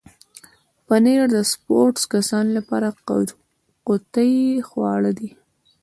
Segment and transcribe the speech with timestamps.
[0.87, 2.87] پنېر د سپورټس کسانو لپاره
[3.87, 4.31] قوتي
[4.67, 5.29] خواړه دي.